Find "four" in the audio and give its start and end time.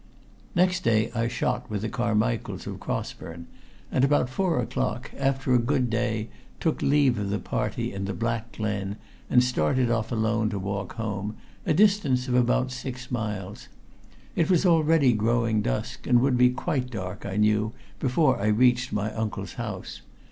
4.31-4.59